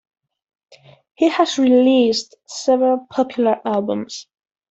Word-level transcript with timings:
He 1.13 1.29
has 1.29 1.59
released 1.59 2.33
several 2.47 3.05
popular 3.11 3.61
albums. 3.63 4.25